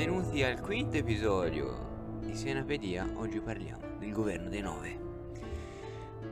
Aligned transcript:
benvenuti 0.00 0.42
al 0.42 0.62
quinto 0.62 0.96
episodio 0.96 2.20
di 2.24 2.34
Senapedia. 2.34 3.06
Oggi 3.16 3.38
parliamo 3.38 3.98
del 3.98 4.12
governo 4.12 4.48
dei 4.48 4.62
nove. 4.62 4.98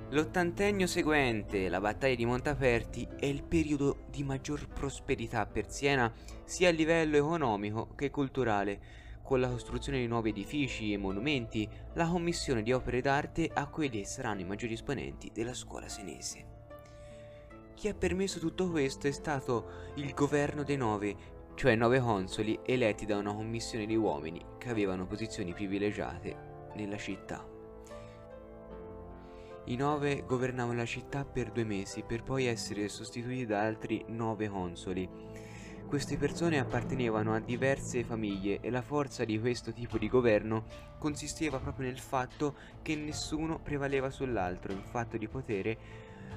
L'ottantennio 0.08 0.86
seguente, 0.86 1.68
la 1.68 1.78
battaglia 1.78 2.14
di 2.14 2.24
Montaperti, 2.24 3.06
è 3.18 3.26
il 3.26 3.42
periodo 3.42 4.06
di 4.08 4.22
maggior 4.22 4.68
prosperità 4.68 5.44
per 5.44 5.70
Siena 5.70 6.10
sia 6.44 6.70
a 6.70 6.72
livello 6.72 7.18
economico 7.18 7.94
che 7.94 8.08
culturale, 8.08 8.80
con 9.22 9.38
la 9.38 9.50
costruzione 9.50 9.98
di 9.98 10.06
nuovi 10.06 10.30
edifici 10.30 10.94
e 10.94 10.96
monumenti, 10.96 11.68
la 11.92 12.08
commissione 12.08 12.62
di 12.62 12.72
opere 12.72 13.02
d'arte 13.02 13.50
a 13.52 13.66
quelli 13.66 14.02
saranno 14.06 14.40
i 14.40 14.46
maggiori 14.46 14.72
esponenti 14.72 15.30
della 15.30 15.52
scuola 15.52 15.90
senese. 15.90 16.56
Chi 17.74 17.88
ha 17.88 17.94
permesso 17.94 18.38
tutto 18.38 18.70
questo 18.70 19.08
è 19.08 19.12
stato 19.12 19.92
il 19.96 20.14
governo 20.14 20.62
dei 20.62 20.78
nove, 20.78 21.36
cioè 21.58 21.74
nove 21.74 21.98
consoli 21.98 22.56
eletti 22.64 23.04
da 23.04 23.16
una 23.16 23.34
commissione 23.34 23.84
di 23.84 23.96
uomini 23.96 24.40
che 24.58 24.70
avevano 24.70 25.06
posizioni 25.06 25.52
privilegiate 25.52 26.70
nella 26.76 26.96
città. 26.96 27.44
I 29.64 29.74
nove 29.74 30.22
governavano 30.24 30.78
la 30.78 30.84
città 30.84 31.24
per 31.24 31.50
due 31.50 31.64
mesi 31.64 32.04
per 32.04 32.22
poi 32.22 32.46
essere 32.46 32.88
sostituiti 32.88 33.44
da 33.44 33.62
altri 33.62 34.04
nove 34.06 34.48
consoli. 34.48 35.10
Queste 35.88 36.16
persone 36.16 36.60
appartenevano 36.60 37.34
a 37.34 37.40
diverse 37.40 38.04
famiglie 38.04 38.60
e 38.60 38.70
la 38.70 38.82
forza 38.82 39.24
di 39.24 39.40
questo 39.40 39.72
tipo 39.72 39.98
di 39.98 40.08
governo 40.08 40.64
consisteva 41.00 41.58
proprio 41.58 41.88
nel 41.88 41.98
fatto 41.98 42.54
che 42.82 42.94
nessuno 42.94 43.58
prevaleva 43.58 44.10
sull'altro 44.10 44.70
in 44.70 44.84
fatto 44.84 45.16
di 45.16 45.26
potere 45.26 45.76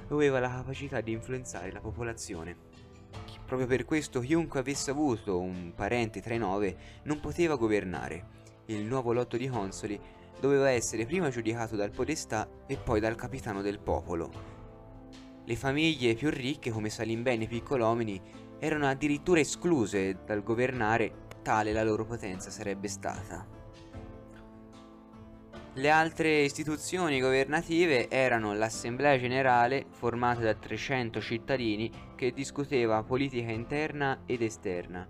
aveva 0.07 0.39
la 0.39 0.49
capacità 0.49 0.99
di 0.99 1.11
influenzare 1.11 1.71
la 1.71 1.79
popolazione. 1.79 2.89
Proprio 3.51 3.67
per 3.67 3.83
questo 3.83 4.21
chiunque 4.21 4.61
avesse 4.61 4.91
avuto 4.91 5.37
un 5.37 5.73
parente 5.75 6.21
tra 6.21 6.33
i 6.33 6.37
nove 6.37 6.73
non 7.03 7.19
poteva 7.19 7.57
governare. 7.57 8.25
Il 8.67 8.85
nuovo 8.85 9.11
lotto 9.11 9.35
di 9.35 9.49
consoli 9.49 9.99
doveva 10.39 10.69
essere 10.69 11.05
prima 11.05 11.27
giudicato 11.27 11.75
dal 11.75 11.91
podestà 11.91 12.49
e 12.65 12.77
poi 12.77 13.01
dal 13.01 13.15
capitano 13.15 13.61
del 13.61 13.79
popolo. 13.79 14.31
Le 15.43 15.55
famiglie 15.57 16.13
più 16.13 16.29
ricche 16.29 16.71
come 16.71 16.89
Salimbeni 16.89 17.43
e 17.43 17.47
Piccolomini 17.49 18.21
erano 18.57 18.87
addirittura 18.87 19.41
escluse 19.41 20.19
dal 20.25 20.43
governare, 20.43 21.27
tale 21.41 21.73
la 21.73 21.83
loro 21.83 22.05
potenza 22.05 22.49
sarebbe 22.49 22.87
stata. 22.87 23.60
Le 25.75 25.89
altre 25.89 26.41
istituzioni 26.41 27.21
governative 27.21 28.09
erano 28.09 28.53
l'Assemblea 28.53 29.17
Generale, 29.17 29.85
formata 29.89 30.41
da 30.41 30.53
300 30.53 31.21
cittadini, 31.21 31.89
che 32.13 32.33
discuteva 32.33 33.03
politica 33.03 33.51
interna 33.51 34.23
ed 34.25 34.41
esterna. 34.41 35.07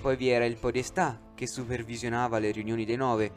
Poi 0.00 0.14
vi 0.14 0.28
era 0.28 0.44
il 0.44 0.58
Podestà, 0.58 1.20
che 1.34 1.48
supervisionava 1.48 2.38
le 2.38 2.52
riunioni 2.52 2.84
dei 2.84 2.94
nove. 2.94 3.32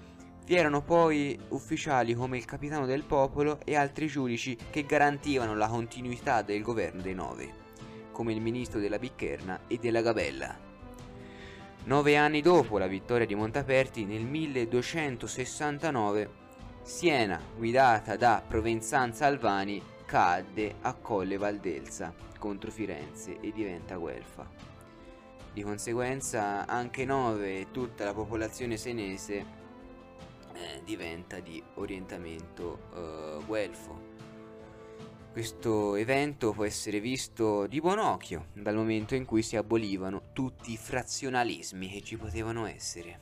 Vi 0.46 0.54
erano 0.54 0.84
poi 0.84 1.40
ufficiali 1.50 2.14
come 2.14 2.38
il 2.38 2.46
Capitano 2.46 2.86
del 2.86 3.04
Popolo 3.04 3.60
e 3.66 3.76
altri 3.76 4.06
giudici 4.06 4.56
che 4.70 4.86
garantivano 4.86 5.56
la 5.56 5.68
continuità 5.68 6.44
del 6.44 6.62
governo 6.62 7.02
dei 7.02 7.16
nove, 7.16 7.52
come 8.12 8.32
il 8.32 8.42
Ministro 8.42 8.80
della 8.80 9.00
Biccherna 9.00 9.62
e 9.66 9.78
della 9.78 10.02
Gabella. 10.02 10.67
Nove 11.88 12.18
anni 12.18 12.42
dopo 12.42 12.78
la 12.78 12.88
vittoria 12.88 13.26
di 13.26 13.34
Montaperti, 13.34 14.04
nel 14.04 14.26
1269, 14.26 16.30
Siena, 16.82 17.40
guidata 17.56 18.18
da 18.18 18.44
Provenzanza 18.46 19.26
Alvani, 19.26 19.82
cadde 20.06 20.76
a 20.81 20.94
Colle 20.96 21.38
Valdelsa 21.38 22.14
contro 22.40 22.72
Firenze 22.72 23.40
e 23.40 23.53
diventa 23.53 23.96
guelfa. 23.96 24.46
Di 25.53 25.64
conseguenza 25.64 26.68
anche 26.68 27.06
Nove 27.06 27.62
e 27.62 27.68
tutta 27.72 28.03
la 28.03 28.14
popolazione 28.14 28.76
senese 28.76 29.46
eh, 30.56 30.81
diventa 30.84 31.40
di 31.40 31.64
orientamento 31.76 32.80
eh, 32.94 33.38
guelfo. 33.46 34.27
Questo 35.38 35.94
evento 35.94 36.52
può 36.52 36.66
essere 36.66 37.00
visto 37.00 37.68
di 37.68 37.80
buon 37.80 38.00
occhio 38.00 38.48
dal 38.53 38.74
momento 38.74 39.14
in 39.14 39.24
cui 39.24 39.44
si 39.44 39.56
abolivano 39.56 40.31
tutti 40.34 40.72
i 40.72 40.78
frazionalismi 40.78 41.92
che 41.92 42.02
ci 42.02 42.18
potevano 42.18 42.66
essere. 42.66 43.20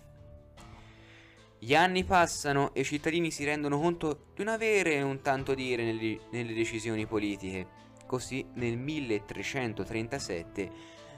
Gli 1.60 1.76
anni 1.76 2.06
passano 2.06 2.74
e 2.74 2.80
i 2.80 2.84
cittadini 2.86 3.32
si 3.32 3.44
rendono 3.44 3.78
conto 3.78 4.28
di 4.34 4.46
non 4.46 4.54
avere 4.54 5.02
un 5.02 5.20
tanto 5.22 5.54
dire 5.54 5.84
nelle, 5.84 6.20
nelle 6.32 6.54
decisioni 6.54 7.06
politiche. 7.06 7.68
Così 8.06 8.48
nel 8.54 8.78
1337 8.78 10.72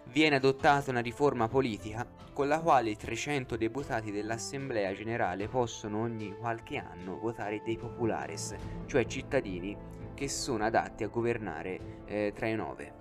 viene 0.06 0.38
adottata 0.38 0.90
una 0.90 1.02
riforma 1.02 1.47
politica 1.47 2.07
con 2.34 2.47
la 2.47 2.59
quale 2.59 2.90
i 2.90 2.97
300 2.97 3.56
deputati 3.56 4.09
dell'Assemblea 4.09 4.91
Generale 4.94 5.47
possono 5.47 6.02
ogni 6.02 6.36
qualche 6.36 6.78
anno 6.78 7.19
votare 7.19 7.62
dei 7.63 7.78
populares, 7.78 8.56
cioè 8.88 9.06
cittadini 9.06 9.97
che 10.17 10.28
sono 10.28 10.66
adatti 10.66 11.03
a 11.03 11.09
governare 11.09 12.01
eh, 12.05 12.33
tra 12.35 12.47
i 12.47 12.55
nove. 12.55 12.91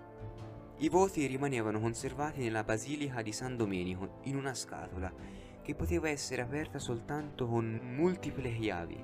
I 0.76 0.90
voti 0.90 1.24
rimanevano 1.24 1.80
conservati 1.80 2.42
nella 2.42 2.62
basilica 2.62 3.22
di 3.22 3.32
San 3.32 3.56
Domenico 3.56 4.18
in 4.24 4.36
una 4.36 4.52
scatola 4.52 5.10
che 5.62 5.74
poteva 5.74 6.10
essere 6.10 6.42
aperta 6.42 6.78
soltanto 6.78 7.46
con 7.46 7.80
multiple 7.82 8.54
chiavi 8.54 9.02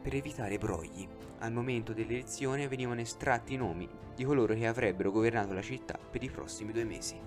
per 0.00 0.14
evitare 0.14 0.56
brogli. 0.56 1.04
Al 1.40 1.52
momento 1.52 1.92
dell'elezione 1.92 2.68
venivano 2.68 3.00
estratti 3.00 3.54
i 3.54 3.56
nomi 3.56 3.88
di 4.14 4.22
coloro 4.22 4.54
che 4.54 4.68
avrebbero 4.68 5.10
governato 5.10 5.52
la 5.52 5.60
città 5.60 5.98
per 5.98 6.22
i 6.22 6.30
prossimi 6.30 6.70
due 6.70 6.84
mesi. 6.84 7.20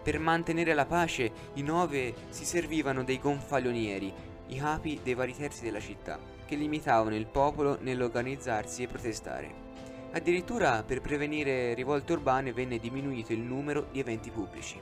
Per 0.00 0.18
mantenere 0.20 0.74
la 0.74 0.86
pace, 0.86 1.32
i 1.54 1.62
nove 1.62 2.14
si 2.28 2.44
servivano 2.44 3.02
dei 3.02 3.18
gonfalonieri, 3.18 4.12
i 4.48 4.56
capi 4.56 5.00
dei 5.02 5.14
vari 5.14 5.34
terzi 5.34 5.62
della 5.62 5.80
città, 5.80 6.18
che 6.44 6.56
limitavano 6.56 7.16
il 7.16 7.26
popolo 7.26 7.78
nell'organizzarsi 7.80 8.82
e 8.82 8.88
protestare. 8.88 9.62
Addirittura 10.12 10.82
per 10.84 11.00
prevenire 11.00 11.74
rivolte 11.74 12.12
urbane 12.12 12.52
venne 12.52 12.78
diminuito 12.78 13.32
il 13.32 13.40
numero 13.40 13.88
di 13.90 14.00
eventi 14.00 14.30
pubblici. 14.30 14.80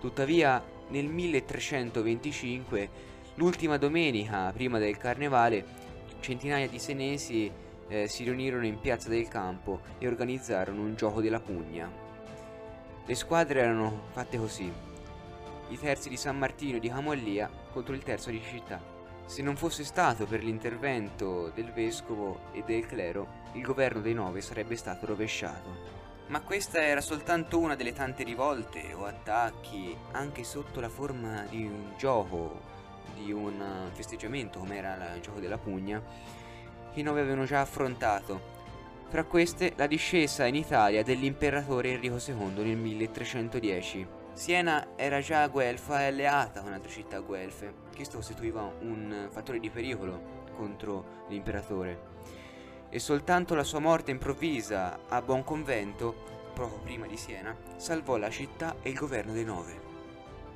Tuttavia 0.00 0.62
nel 0.88 1.06
1325, 1.06 2.88
l'ultima 3.34 3.76
domenica 3.76 4.50
prima 4.52 4.78
del 4.78 4.96
carnevale, 4.96 5.64
centinaia 6.20 6.68
di 6.68 6.78
senesi 6.78 7.50
eh, 7.88 8.08
si 8.08 8.24
riunirono 8.24 8.64
in 8.64 8.80
piazza 8.80 9.08
del 9.08 9.28
campo 9.28 9.80
e 9.98 10.06
organizzarono 10.06 10.80
un 10.80 10.94
gioco 10.94 11.20
della 11.20 11.40
pugna. 11.40 11.90
Le 13.04 13.14
squadre 13.14 13.60
erano 13.60 14.04
fatte 14.12 14.38
così. 14.38 14.72
I 15.68 15.78
terzi 15.78 16.10
di 16.10 16.16
San 16.16 16.38
Martino 16.38 16.78
di 16.78 16.88
Camollia 16.88 17.50
contro 17.72 17.94
il 17.94 18.02
terzo 18.02 18.30
di 18.30 18.40
città. 18.42 18.80
Se 19.24 19.40
non 19.40 19.56
fosse 19.56 19.82
stato 19.82 20.26
per 20.26 20.44
l'intervento 20.44 21.50
del 21.54 21.72
vescovo 21.72 22.40
e 22.52 22.62
del 22.62 22.86
clero, 22.86 23.42
il 23.54 23.62
governo 23.62 24.02
dei 24.02 24.12
nove 24.12 24.42
sarebbe 24.42 24.76
stato 24.76 25.06
rovesciato. 25.06 26.02
Ma 26.26 26.42
questa 26.42 26.82
era 26.82 27.00
soltanto 27.00 27.58
una 27.58 27.74
delle 27.74 27.94
tante 27.94 28.24
rivolte 28.24 28.92
o 28.92 29.06
attacchi, 29.06 29.96
anche 30.12 30.44
sotto 30.44 30.80
la 30.80 30.90
forma 30.90 31.44
di 31.48 31.64
un 31.64 31.94
gioco, 31.96 32.60
di 33.14 33.32
un 33.32 33.88
festeggiamento 33.92 34.58
come 34.58 34.76
era 34.76 35.14
il 35.14 35.22
gioco 35.22 35.40
della 35.40 35.58
pugna, 35.58 36.02
che 36.92 37.00
i 37.00 37.02
nove 37.02 37.20
avevano 37.20 37.46
già 37.46 37.62
affrontato. 37.62 38.52
Fra 39.08 39.24
queste 39.24 39.72
la 39.76 39.86
discesa 39.86 40.44
in 40.44 40.56
Italia 40.56 41.02
dell'imperatore 41.02 41.92
Enrico 41.92 42.18
II 42.24 42.62
nel 42.62 42.76
1310 42.76 44.22
Siena 44.34 44.88
era 44.96 45.20
già 45.20 45.46
guelfa 45.46 46.02
e 46.02 46.06
alleata 46.06 46.60
con 46.60 46.72
altre 46.72 46.90
città 46.90 47.20
guelfe, 47.20 47.72
che 47.94 48.04
costituiva 48.12 48.62
un 48.80 49.28
fattore 49.30 49.60
di 49.60 49.70
pericolo 49.70 50.42
contro 50.56 51.22
l'imperatore. 51.28 52.12
E 52.90 52.98
soltanto 52.98 53.54
la 53.54 53.62
sua 53.62 53.78
morte 53.78 54.10
improvvisa 54.10 54.98
a 55.08 55.22
Buon 55.22 55.44
Convento, 55.44 56.14
poco 56.52 56.80
prima 56.82 57.06
di 57.06 57.16
Siena, 57.16 57.56
salvò 57.76 58.16
la 58.16 58.28
città 58.28 58.74
e 58.82 58.90
il 58.90 58.96
governo 58.96 59.32
dei 59.32 59.44
Nove. 59.44 59.80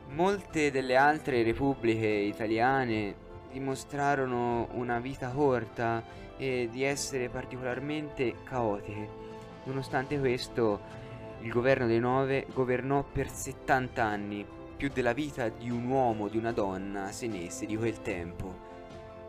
Molte 0.09 0.73
delle 0.73 0.97
altre 0.97 1.45
repubbliche 1.45 2.07
italiane 2.07 3.15
dimostrarono 3.53 4.69
una 4.73 4.99
vita 4.99 5.31
corta 5.31 6.03
e 6.37 6.69
di 6.71 6.83
essere 6.83 7.29
particolarmente 7.29 8.43
caotiche. 8.43 9.27
Nonostante 9.65 10.19
questo, 10.19 10.81
il 11.41 11.51
governo 11.51 11.87
dei 11.87 12.01
nove 12.01 12.47
governò 12.53 13.05
per 13.05 13.31
70 13.31 14.03
anni, 14.03 14.47
più 14.77 14.91
della 14.93 15.13
vita 15.13 15.49
di 15.49 15.71
un 15.71 15.87
uomo 15.87 16.25
o 16.25 16.29
di 16.29 16.37
una 16.37 16.53
donna 16.53 17.11
senese 17.11 17.67
di 17.67 17.77
quel 17.77 18.01
tempo. 18.01 18.67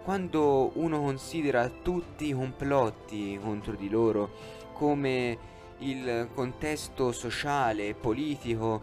Quando 0.03 0.71
uno 0.75 0.99
considera 1.01 1.69
tutti 1.69 2.27
i 2.27 2.33
complotti 2.33 3.39
contro 3.41 3.75
di 3.75 3.89
loro 3.89 4.31
come 4.73 5.37
il 5.79 6.29
contesto 6.33 7.11
sociale 7.11 7.89
e 7.89 7.93
politico 7.95 8.81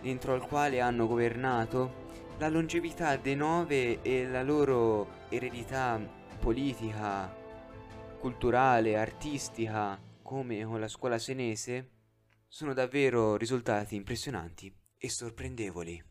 dentro 0.00 0.34
al 0.34 0.46
quale 0.46 0.80
hanno 0.80 1.06
governato, 1.06 2.06
la 2.38 2.48
longevità 2.48 3.16
dei 3.16 3.34
nove 3.34 4.00
e 4.02 4.26
la 4.26 4.42
loro 4.42 5.26
eredità 5.28 6.00
politica, 6.38 7.34
culturale, 8.20 8.96
artistica, 8.96 9.98
come 10.22 10.64
con 10.64 10.78
la 10.78 10.88
scuola 10.88 11.18
senese, 11.18 11.88
sono 12.48 12.72
davvero 12.72 13.36
risultati 13.36 13.94
impressionanti 13.94 14.74
e 14.96 15.10
sorprendevoli. 15.10 16.02